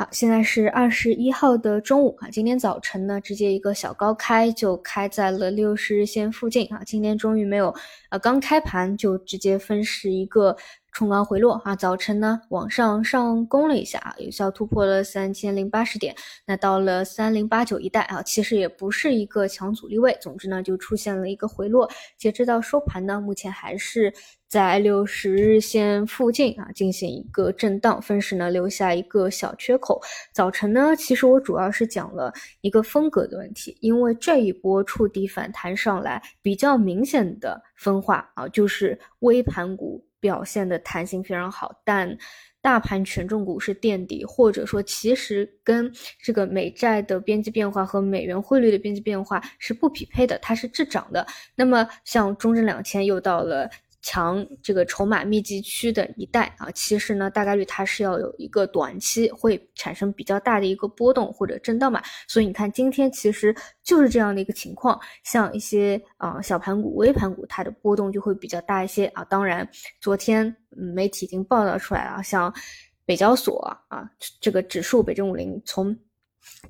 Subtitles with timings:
[0.00, 2.28] 好，现在是二十一号的中午啊。
[2.30, 6.80] 今天早晨呢，直接一个小高开，就开在了六十日线附近啊。
[6.86, 7.74] 今天终于没有，
[8.08, 10.56] 呃，刚开盘就直接分时一个
[10.92, 11.74] 冲高回落啊。
[11.76, 16.14] 早晨呢，往上上攻了一下啊，有效突破了三千零八十点，
[16.46, 20.16] 那到了三零八九一带啊，其实也不是一个强阻力位。
[20.20, 24.12] 总之呢，就出现了一个回落，截止到收盘呢，目前还是。
[24.50, 30.02] 在六十日线附近啊，进行一个震荡，分时呢留下一个小缺口。
[30.32, 42.16] 早晨呢，其实我主要是讲了一个风格的问题，因为这一波触底反弹上来，比较明显的分化啊，就是微盘股表现的弹性非常好，但
[42.60, 45.90] 大盘权重股是垫底，或者说其实跟
[46.22, 51.26] 这个美债的边际变化和美元汇率的边际变化是不匹配的，它是滞涨的。
[51.54, 53.68] 那么像中证两千又到了。
[54.02, 69.22] 强这个筹码密集区的一带啊，其实呢大概率它是要有一个短期会产生比较大的一个波动或者震荡嘛，所以你看今天其实就是这样的一个情况，像一些啊小盘股、微盘股，它的波动就会比较大一些啊。
[69.24, 69.68] 当然，
[70.00, 72.52] 昨天媒体已经报道出来了，像
[73.04, 74.08] 北交所啊
[74.40, 75.96] 这个指数北证五零从。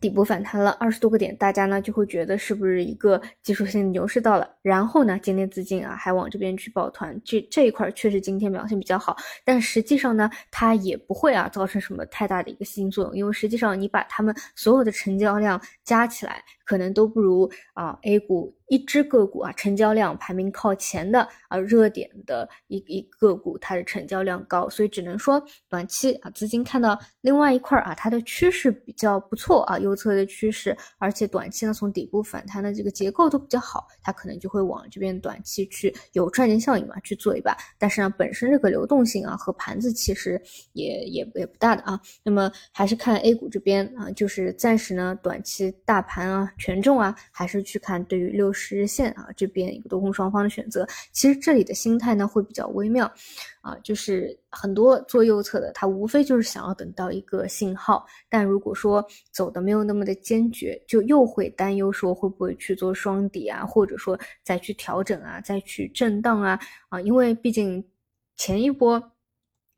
[0.00, 4.48] 底部反弹了二十多个点，大家呢就会觉得是不是一个技术性牛市到了？
[4.62, 16.42] 然后呢，今天资金啊还往这边去抱团，这这一块确实今天表现比较好，但实际上呢，它也不会啊造成什么太大的一个吸引作用，因为实际上你把他们所有的成交量加起来。
[16.70, 40.40] 可能都不如啊 A 股一只个股啊成交量排名靠前的啊热点的一一个股，它的成交量高，所以只能说短期啊资金看到另外一块啊它的趋势比较不错啊右侧的趋势，而且短期呢从底部反弹的这个结构都比较好，它可能就会往这边短期去有赚钱效应嘛去做一把，但是呢本身这个流动性啊和盘子其实
[40.74, 46.52] 也也也不大的啊，那么还是看 A 股这边啊就是暂时呢短期大盘啊。
[46.60, 50.86] 权重啊，还是去看对于六十日线啊这边一个多空双方的选择。
[51.10, 53.10] 其实这里的心态呢会比较微妙
[53.62, 58.06] 啊，就是很多做右侧的，他无非就是想要等到一个信号。
[58.28, 66.60] 但如果说走的没有那么的坚决，就又会担忧说会不会去做双底啊，或者说再去调整啊，再去震荡啊
[66.90, 67.82] 啊，因为毕竟
[68.36, 69.02] 前一波。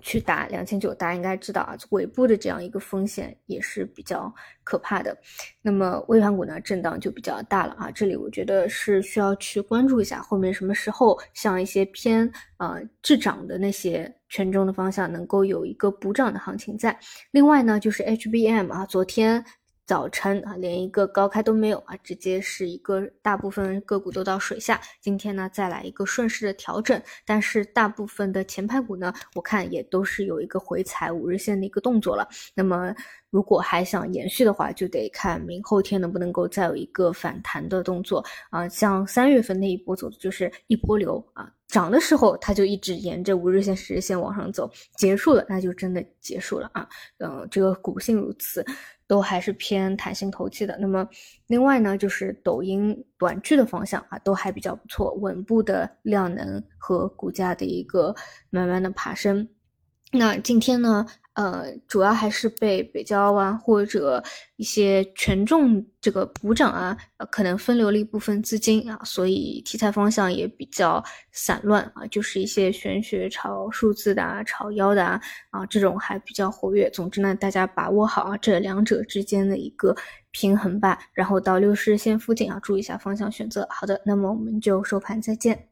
[0.00, 4.32] 去打两千九，大家应该知道啊，尾部的这样一个风险也是比较
[4.64, 5.16] 可怕的。
[5.62, 16.98] 那么微盘股呢，震荡就比较大了啊，这里我觉得是需要去关注一下，后面什么时候像一些偏呃滞涨的那些权重的方向能够有一个补涨的行情在。
[17.30, 19.44] 另外呢，就是 HBM 啊，昨天。
[19.90, 24.80] 早晨啊，连一个高开都没有啊，直接是一个大部分个股都到水下。
[25.00, 32.28] 今天呢，再来一个顺势的调整，但是大部分的前排股呢，我看也都是有一个回踩五日线的一个动作了。
[32.54, 32.94] 那么，
[33.30, 38.68] 如果还想延续的话，就得看明后天能不能够再有一个反弹的动作啊。
[38.68, 46.88] 像三月份那一波走的就是一波流啊，涨的时候它就一直沿着五日线、十日线往上走，结束了那就真的结束了啊。
[47.18, 48.64] 嗯，这个股性如此。
[49.10, 50.78] 都还是偏弹性投机的。
[50.78, 51.04] 那么，
[51.48, 58.14] 另外呢，就是抖音短剧的方向啊，都还比较不错，稳步的量能和股价的一个
[58.50, 59.48] 慢慢的爬升。
[60.12, 61.06] 那今天呢？
[61.34, 64.22] 呃，主要还是被北交啊，或者
[64.56, 76.90] 一些权重这个补涨啊，呃，可能分流了一部分资金啊，所以题材方向也比较散乱啊，就是一些玄学炒数字的啊，炒妖的啊，啊，这种还比较活跃。
[76.90, 79.96] 总之呢，大家把握好啊这两者之间的一个
[80.32, 83.66] 平衡吧，然后到六十日线附近啊，注意一下方向选择。
[83.70, 85.69] 好的，那么我们就收盘再见。